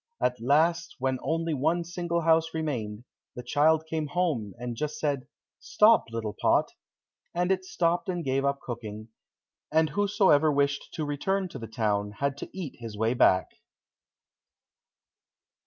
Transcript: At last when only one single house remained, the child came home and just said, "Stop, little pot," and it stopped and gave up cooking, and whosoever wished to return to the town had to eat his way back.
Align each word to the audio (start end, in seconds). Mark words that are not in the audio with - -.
At 0.19 0.41
last 0.41 0.95
when 0.97 1.19
only 1.21 1.53
one 1.53 1.83
single 1.83 2.21
house 2.21 2.55
remained, 2.55 3.03
the 3.35 3.43
child 3.43 3.85
came 3.85 4.07
home 4.07 4.55
and 4.57 4.75
just 4.75 4.97
said, 4.97 5.27
"Stop, 5.59 6.05
little 6.09 6.33
pot," 6.41 6.71
and 7.35 7.51
it 7.51 7.63
stopped 7.63 8.09
and 8.09 8.25
gave 8.25 8.43
up 8.43 8.61
cooking, 8.61 9.09
and 9.71 9.91
whosoever 9.91 10.51
wished 10.51 10.91
to 10.93 11.05
return 11.05 11.49
to 11.49 11.59
the 11.59 11.67
town 11.67 12.13
had 12.13 12.35
to 12.37 12.49
eat 12.51 12.77
his 12.79 12.97
way 12.97 13.13
back. 13.13 13.49